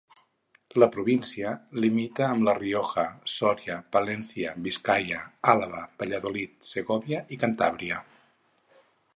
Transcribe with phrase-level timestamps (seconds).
[0.83, 1.51] La província
[1.83, 3.03] limita amb La Rioja,
[3.33, 5.23] Sòria, Palència, Biscaia,
[5.55, 8.05] Àlaba, Valladolid, Segòvia i Cantàbria.